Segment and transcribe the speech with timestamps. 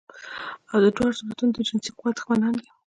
[0.71, 2.69] او دا دواړه صورتونه د جنسي قوت دښمنان دي